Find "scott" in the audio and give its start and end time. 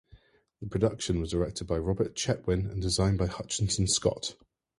3.85-4.35